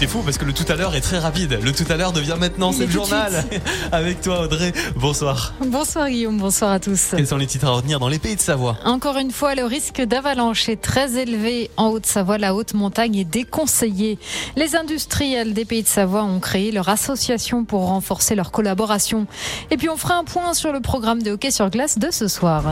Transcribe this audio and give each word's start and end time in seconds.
C'est 0.00 0.06
fou 0.06 0.22
parce 0.24 0.38
que 0.38 0.46
le 0.46 0.54
tout 0.54 0.64
à 0.72 0.76
l'heure 0.76 0.94
est 0.94 1.02
très 1.02 1.18
rapide. 1.18 1.58
Le 1.62 1.72
tout 1.72 1.84
à 1.90 1.96
l'heure 1.98 2.12
devient 2.12 2.36
maintenant, 2.40 2.72
c'est 2.72 2.86
le 2.86 2.90
journal. 2.90 3.44
Avec 3.92 4.22
toi 4.22 4.40
Audrey, 4.40 4.72
bonsoir. 4.96 5.52
Bonsoir 5.62 6.08
Guillaume, 6.08 6.38
bonsoir 6.38 6.72
à 6.72 6.80
tous. 6.80 7.08
Quels 7.14 7.26
sont 7.26 7.36
les 7.36 7.46
titres 7.46 7.66
à 7.66 7.72
retenir 7.72 8.00
dans 8.00 8.08
les 8.08 8.18
pays 8.18 8.34
de 8.34 8.40
Savoie? 8.40 8.78
Encore 8.86 9.18
une 9.18 9.30
fois, 9.30 9.54
le 9.54 9.64
risque 9.64 10.00
d'avalanche 10.00 10.70
est 10.70 10.80
très 10.80 11.18
élevé 11.18 11.70
en 11.76 11.88
Haute-Savoie. 11.88 12.38
La 12.38 12.54
haute 12.54 12.72
montagne 12.72 13.14
est 13.16 13.24
déconseillée. 13.24 14.18
Les 14.56 14.74
industriels 14.74 15.52
des 15.52 15.66
pays 15.66 15.82
de 15.82 15.88
Savoie 15.88 16.24
ont 16.24 16.40
créé 16.40 16.72
leur 16.72 16.88
association 16.88 17.66
pour 17.66 17.82
renforcer 17.88 18.34
leur 18.34 18.52
collaboration. 18.52 19.26
Et 19.70 19.76
puis 19.76 19.90
on 19.90 19.98
fera 19.98 20.14
un 20.14 20.24
point 20.24 20.54
sur 20.54 20.72
le 20.72 20.80
programme 20.80 21.22
de 21.22 21.32
hockey 21.32 21.50
sur 21.50 21.68
glace 21.68 21.98
de 21.98 22.10
ce 22.10 22.26
soir. 22.26 22.64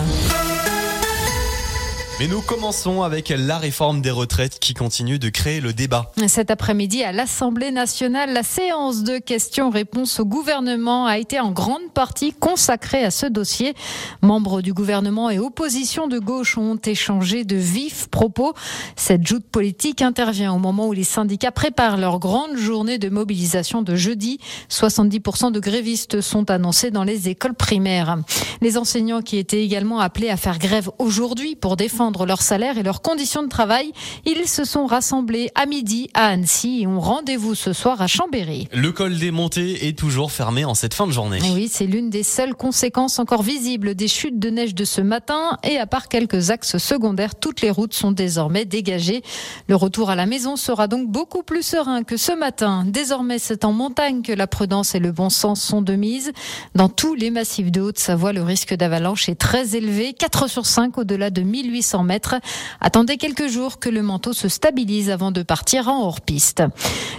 Mais 2.21 2.27
nous 2.27 2.41
commençons 2.41 3.03
avec 3.03 3.29
la 3.29 3.59
réforme 3.59 4.01
des 4.01 4.11
retraites 4.11 4.59
qui 4.59 4.75
continue 4.75 5.21
de 5.21 5.29
créer 5.29 5.61
le 5.61 5.73
débat. 5.73 6.11
Cet 6.27 6.51
après-midi 6.51 7.05
à 7.05 7.13
l'Assemblée 7.13 7.71
nationale, 7.71 8.33
la 8.33 8.43
séance 8.43 9.05
de 9.05 9.19
questions-réponses 9.19 10.19
au 10.19 10.25
gouvernement 10.25 11.07
a 11.07 11.19
été 11.19 11.39
en 11.39 11.53
grande 11.53 11.93
partie 11.95 12.33
consacrée 12.33 13.05
à 13.05 13.13
ce 13.13 13.27
dossier. 13.27 13.75
Membres 14.21 14.63
du 14.63 14.73
gouvernement 14.73 15.31
et 15.31 15.39
opposition 15.39 16.09
de 16.09 16.19
gauche 16.19 16.59
ont 16.59 16.75
échangé 16.85 17.45
de 17.45 17.55
vifs 17.55 18.09
propos. 18.09 18.53
Cette 18.97 19.25
joute 19.25 19.47
politique 19.47 20.03
intervient 20.03 20.53
au 20.53 20.59
moment 20.59 20.89
où 20.89 20.93
les 20.93 21.05
syndicats 21.05 21.53
préparent 21.53 21.99
leur 21.99 22.19
grande 22.19 22.57
journée 22.57 22.99
de 22.99 23.11
mobilisation 23.11 23.81
de 23.83 23.95
jeudi. 23.95 24.41
70% 24.71 25.53
de 25.53 25.61
grévistes 25.61 26.21
sont 26.21 26.51
annoncés 26.51 26.91
dans 26.91 27.05
les 27.05 27.29
écoles 27.29 27.55
primaires. 27.55 28.19
Les 28.61 28.77
enseignants 28.77 29.23
qui 29.23 29.39
étaient 29.39 29.63
également 29.63 30.01
appelés 30.01 30.31
à 30.31 30.37
faire 30.37 30.59
grève 30.59 30.91
aujourd'hui 30.99 31.55
pour 31.55 31.77
défendre 31.77 32.08
leur 32.27 32.43
salaire 32.43 32.79
et 32.79 32.83
leurs 32.83 33.03
conditions 33.03 33.43
de 33.43 33.49
travail. 33.49 33.93
Ils 34.25 34.49
se 34.49 34.65
sont 34.65 34.87
rassemblés 34.87 35.51
à 35.55 35.67
midi 35.67 36.11
à 36.15 36.27
Annecy 36.27 36.81
et 36.83 36.87
ont 36.87 37.01
rendez-vous 37.01 37.55
ce 37.55 37.73
soir 37.73 38.01
à 38.01 38.07
Chambéry. 38.07 38.69
Le 38.73 38.93
col 38.93 39.17
des 39.19 39.31
montées 39.31 39.89
est 39.89 39.99
toujours 39.99 40.33
fermé 40.33 40.65
en 40.65 40.75
cette 40.75 40.95
fin 40.95 41.07
de 41.07 41.13
journée. 41.13 41.39
oui, 41.55 41.69
c'est 41.71 41.87
l'une 41.87 42.11
des 42.11 42.23
seules 42.23 42.55
conséquences 42.55 43.19
encore 43.19 43.43
visibles 43.43 43.95
des 43.95 44.09
chutes 44.09 44.39
de 44.39 44.51
neige 44.51 44.75
de 44.75 44.85
ce 44.85 45.01
matin 45.01 45.59
et 45.63 45.79
à 45.79 45.87
part 45.87 46.09
quelques 46.09 46.51
axes 46.51 46.79
secondaires, 46.79 47.35
toutes 47.35 47.61
les 47.61 47.71
routes 47.71 47.95
sont 47.95 48.13
désormais 48.13 48.65
dégagées. 48.65 49.23
Le 49.69 49.77
retour 49.77 50.11
à 50.11 50.15
la 50.15 50.27
maison 50.27 50.57
sera 50.57 50.87
donc 50.87 51.09
beaucoup 51.09 51.43
plus 51.43 51.63
serein 51.63 52.05
que 52.05 52.17
ce 52.17 52.33
matin. 52.33 52.85
Désormais, 52.87 53.39
c'est 53.39 53.65
en 53.65 53.73
montagne 53.73 54.23
que 54.23 54.33
la 54.33 54.47
prudence 54.47 54.95
et 54.95 54.99
le 54.99 55.13
bon 55.13 55.31
sens 55.31 55.61
sont 55.63 55.83
de 55.83 55.95
mise. 55.95 56.33
Dans 56.75 56.89
tous 56.89 57.15
les 57.15 57.31
massifs 57.31 57.71
de 57.71 57.81
Haute-Savoie, 57.81 58.33
le 58.33 58.43
risque 58.43 58.75
d'avalanche 58.75 59.29
est 59.29 59.35
très 59.35 59.77
élevé, 59.77 60.13
4 60.13 60.49
sur 60.49 60.67
5 60.67 60.99
au-delà 60.99 61.31
de 61.31 61.43
1800 61.43 61.98
mètres. 62.03 62.37
Attendez 62.81 63.17
quelques 63.17 63.49
jours 63.49 63.79
que 63.79 63.89
le 63.89 64.03
manteau 64.03 64.33
se 64.33 64.49
stabilise 64.49 65.11
avant 65.11 65.31
de 65.31 65.43
partir 65.43 65.89
en 65.89 66.03
hors-piste. 66.03 66.63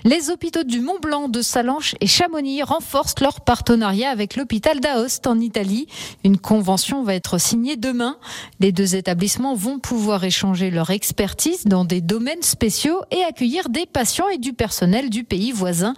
Les 0.06 0.30
hôpitaux 0.30 0.64
du 0.64 0.80
Mont 0.80 1.00
Blanc, 1.02 1.30
de 1.30 1.42
Salanches 1.42 1.96
et 2.02 2.08
Chamonix 2.08 2.64
renforcent 2.64 3.20
leur 3.20 3.42
partenariat 3.42 4.10
avec 4.10 4.36
l'hôpital 4.36 4.80
d'Aoste 4.80 5.28
en 5.28 5.40
Italie. 5.40 5.88
Une 6.24 6.38
convention 6.38 7.04
va 7.04 7.16
être 7.16 7.38
signée 7.38 7.76
demain. 7.76 8.18
Les 8.60 8.72
deux 8.72 8.96
établissements 8.96 9.56
vont 9.56 9.80
pouvoir 9.80 10.24
échanger 10.24 10.72
leur 10.72 10.90
expertise 10.90 11.66
dans 11.66 11.86
des 11.86 12.02
domaines 12.02 12.44
spéciaux 12.44 13.02
et 13.12 13.24
accueillir 13.24 13.70
des 13.70 13.86
patients 13.86 14.30
et 14.30 14.38
du 14.38 14.54
personnel 14.54 15.10
du 15.10 15.24
pays 15.24 15.52
voisin. 15.52 15.94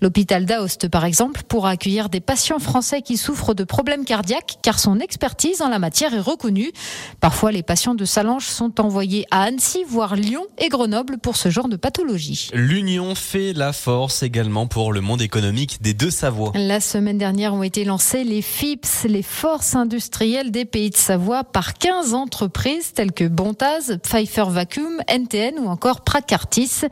L'hôpital 0.00 0.46
d'Aoste, 0.46 0.88
par 0.88 1.04
exemple, 1.04 1.42
pourra 1.46 1.70
accueillir 1.70 2.08
des 2.08 2.20
patients 2.20 2.58
français 2.58 3.02
qui 3.02 3.16
souffrent 3.16 3.54
de 3.54 3.64
problèmes 3.64 4.04
cardiaques 4.04 4.58
car 4.62 4.78
son 4.78 4.98
expertise 4.98 5.62
en 5.62 5.68
la 5.68 5.78
matière 5.78 6.14
est 6.14 6.20
reconnue. 6.20 6.72
Parfois, 7.20 7.52
les 7.52 7.62
patients 7.62 7.94
de 7.94 8.04
Salanches 8.04 8.23
sont 8.40 8.80
envoyés 8.80 9.26
à 9.30 9.42
Annecy, 9.42 9.84
voire 9.86 10.16
Lyon 10.16 10.46
et 10.58 10.68
Grenoble 10.68 11.18
pour 11.18 11.36
ce 11.36 11.50
genre 11.50 11.68
de 11.68 11.76
pathologie. 11.76 12.50
L'union 12.54 13.14
fait 13.14 13.52
la 13.52 13.72
force 13.72 14.22
également 14.22 14.66
pour 14.66 14.92
le 14.92 15.00
monde 15.00 15.20
économique 15.20 15.82
des 15.82 15.94
deux 15.94 16.10
Savoies. 16.10 16.52
La 16.54 16.80
semaine 16.80 17.18
dernière 17.18 17.54
ont 17.54 17.62
été 17.62 17.84
lancées 17.84 18.24
les 18.24 18.42
FIPS, 18.42 19.04
les 19.08 19.22
forces 19.22 19.74
industrielles 19.74 20.50
des 20.50 20.64
pays 20.64 20.90
de 20.90 20.96
Savoie, 20.96 21.44
par 21.44 21.74
15 21.74 22.14
entreprises 22.14 22.92
telles 22.94 23.12
que 23.12 23.24
Bontaz, 23.24 23.98
Pfeiffer 24.02 24.46
Vacuum, 24.48 25.00
NTN 25.08 25.58
ou 25.58 25.66
encore 25.66 26.00
Pracartis. 26.00 26.82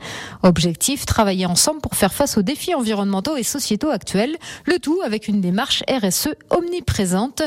Objectif, 0.43 1.07
travailler 1.07 1.47
ensemble 1.47 1.81
pour 1.81 1.95
faire 1.95 2.13
face 2.13 2.37
aux 2.37 2.43
défis 2.43 2.75
environnementaux 2.75 3.37
et 3.37 3.43
sociétaux 3.43 3.91
actuels, 3.91 4.37
le 4.67 4.79
tout 4.79 5.01
avec 5.05 5.29
une 5.29 5.41
démarche 5.41 5.83
RSE 5.89 6.29
omniprésente. 6.51 7.43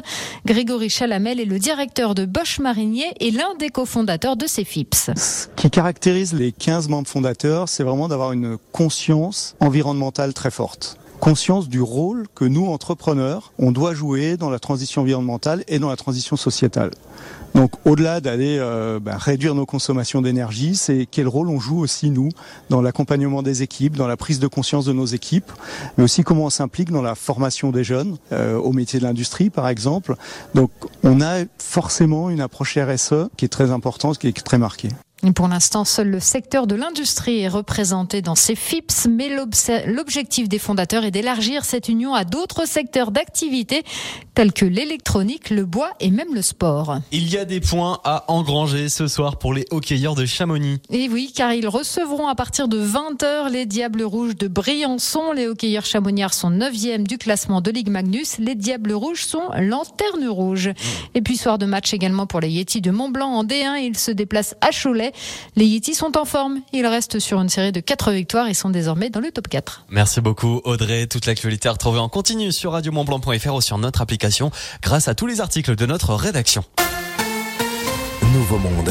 Grégory 0.46 0.90
Chalamel 0.90 1.40
est 1.40 1.46
le 1.46 1.60
directeur 1.60 2.16
de 2.16 2.26
Bosch 2.26 2.60
Marinier 2.60 3.12
et 3.20 3.32
l'un 3.32 3.54
des 3.60 3.70
cofondateurs 3.76 4.38
de 4.38 4.48
ces 4.48 4.64
FIPS. 4.64 5.12
Ce 5.18 5.48
qui 5.58 5.70
caractérise 5.70 6.34
les 6.34 6.54
15 6.54 6.88
membres 6.88 7.10
fondateurs, 7.10 7.68
c'est 7.68 7.84
vraiment 7.84 8.08
d'avoir 8.08 8.32
une 8.32 8.58
conscience 8.72 9.58
environnementale 9.60 10.34
très 10.34 10.50
forte 10.50 10.98
conscience 11.20 11.70
du 11.70 11.82
rôle 11.82 12.26
que 12.36 12.46
nous, 12.46 12.66
entrepreneurs, 12.66 13.52
on 13.58 13.72
doit 13.72 13.94
jouer 13.94 14.38
dans 14.38 14.50
la 14.50 14.60
transition 14.60 15.02
environnementale 15.02 15.64
et 15.68 15.80
dans 15.80 15.90
la 15.90 15.96
transition 15.96 16.36
sociétale. 16.36 16.92
Donc 17.56 17.72
au-delà 17.86 18.20
d'aller 18.20 18.58
euh, 18.60 19.00
bah, 19.00 19.18
réduire 19.18 19.56
nos 19.56 19.66
consommations 19.66 20.22
d'énergie, 20.22 20.76
c'est 20.76 21.08
quel 21.10 21.28
rôle 21.28 21.48
on 21.48 21.60
joue 21.60 21.80
aussi 21.80 22.10
nous 22.10 22.30
dans 22.70 22.82
l'accompagnement 22.82 23.44
des 23.44 23.64
équipes, 23.64 23.96
dans 23.96 24.08
la 24.08 24.18
prise 24.18 24.40
de 24.40 24.48
conscience 24.48 24.84
de 24.84 24.92
nos 24.92 25.06
équipes, 25.06 25.52
mais 25.98 26.04
aussi 26.04 26.24
comment 26.24 26.46
on 26.46 26.50
s'implique 26.50 26.92
dans 26.92 27.02
la 27.02 27.16
formation 27.16 27.72
des 27.72 27.86
jeunes 27.86 28.18
euh, 28.34 28.58
au 28.58 28.74
métier 28.74 29.00
de 29.00 29.06
l'industrie 29.06 29.50
par 29.50 29.70
exemple. 29.70 30.16
Donc 30.54 30.70
on 31.04 31.22
a 31.22 31.46
forcément 31.58 32.30
une 32.30 32.42
approche 32.42 32.78
RSE 32.78 33.30
qui 33.38 33.46
est 33.46 33.50
très 33.50 33.72
importante, 33.72 34.18
qui 34.18 34.28
est 34.28 34.44
très 34.44 34.58
marquée. 34.58 34.90
Pour 35.34 35.48
l'instant, 35.48 35.86
seul 35.86 36.10
le 36.10 36.20
secteur 36.20 36.68
de 36.68 36.76
l'industrie 36.76 37.40
est 37.40 37.48
représenté 37.48 38.22
dans 38.22 38.36
ces 38.36 38.56
FIPS, 38.56 39.08
mais 39.10 39.30
l'objectif 39.88 40.48
des 40.48 40.60
fondateurs 40.60 41.04
est 41.04 41.12
d'élargir 41.12 41.66
cette 41.66 41.90
union 41.90 42.14
à 42.14 42.26
d'autres 42.26 42.68
secteurs 42.68 43.12
d'activité 43.12 43.84
tels 44.36 44.54
que 44.54 44.66
l'électronique, 44.66 45.50
le 45.50 45.66
bois 45.66 45.92
et 46.00 46.12
même 46.12 46.34
le 46.34 46.42
sport. 46.42 47.00
Il 47.12 47.32
y 47.32 47.38
a 47.38 47.46
des 47.46 47.62
points 47.62 48.00
à 48.04 48.26
engranger 48.28 48.90
ce 48.90 49.08
soir 49.08 49.40
pour 49.40 49.54
les 49.54 49.66
hockeyeurs 49.72 50.16
de 50.16 50.26
Chamonix. 50.26 50.80
Et 50.90 51.08
oui, 51.10 51.32
car 51.34 51.54
ils 51.54 51.68
recevront 51.68 52.28
à 52.28 52.36
partir 52.36 52.68
de 52.68 52.86
20h 52.86 53.50
les 53.50 53.66
Diables 53.66 54.04
Rouges 54.04 54.36
de 54.36 54.48
Briançon. 54.48 55.32
Les 55.32 55.48
hockeyeurs 55.48 55.86
chamoniards 55.86 56.34
sont 56.34 56.52
9e 56.52 57.04
du 57.04 57.18
classement 57.18 57.62
de 57.62 57.72
Ligue 57.72 57.90
Magnus. 57.90 58.38
Les 58.38 58.56
Diables 58.56 58.94
Rouges 58.94 59.24
sont 59.24 59.50
lanterne 59.58 60.28
rouge. 60.28 60.70
Et 61.14 61.22
puis 61.22 61.38
soir 61.38 61.58
de 61.58 61.66
match 61.66 61.94
également 61.94 62.28
pour 62.28 62.42
les 62.42 62.50
Yetis 62.50 62.82
de 62.82 62.92
Montblanc 62.92 63.30
en 63.30 63.44
D1. 63.46 63.78
Ils 63.82 63.98
se 63.98 64.12
déplacent 64.12 64.56
à 64.62 64.70
Cholet. 64.72 65.14
Les 65.56 65.66
Yetis 65.66 65.96
sont 65.96 66.18
en 66.18 66.26
forme. 66.26 66.60
Ils 66.74 66.86
restent 66.86 67.20
sur 67.20 67.40
une 67.40 67.50
série 67.50 67.72
de 67.72 67.80
4 67.80 68.12
victoires 68.12 68.48
et 68.48 68.54
sont 68.54 68.70
désormais 68.70 69.10
dans 69.10 69.20
le 69.20 69.32
top 69.32 69.48
4. 69.48 69.86
Merci 69.90 70.22
beaucoup 70.22 70.62
Audrey. 70.64 71.08
Toute 71.08 71.26
l'actualité 71.26 71.70
à 71.70 71.74
retrouver 71.74 72.00
en 72.00 72.10
continu 72.10 72.52
sur 72.52 72.74
radiomontblanc.fr 72.74 73.56
ou 73.56 73.62
sur 73.62 73.78
notre 73.78 74.02
application 74.02 74.52
grâce 74.82 75.08
à 75.08 75.16
tous 75.16 75.28
les 75.28 75.42
articles 75.42 75.76
de 75.76 75.86
notre 75.86 76.14
rédaction. 76.14 76.64
Nouveau 78.34 78.58
Monde. 78.58 78.84